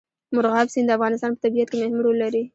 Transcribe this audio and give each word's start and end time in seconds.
مورغاب 0.33 0.67
سیند 0.73 0.87
د 0.89 0.95
افغانستان 0.97 1.31
په 1.33 1.39
طبیعت 1.43 1.67
کې 1.69 1.77
مهم 1.81 1.99
رول 2.05 2.17
لري. 2.23 2.43